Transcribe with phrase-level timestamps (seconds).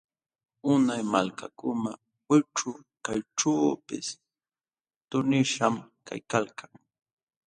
[0.71, 1.91] Unay malkakuna
[2.29, 2.71] wikćhu
[3.05, 4.07] kayćhuupis
[5.09, 5.75] tuqnishqam
[6.07, 6.73] kaykalkan.